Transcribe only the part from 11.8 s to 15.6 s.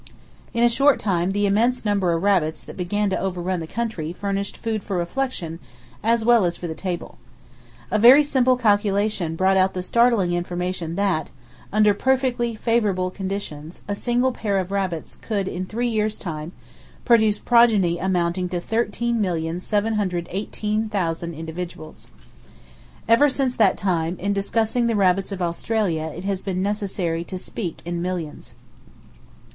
perfectly favorable conditions, a single pair of rabbits could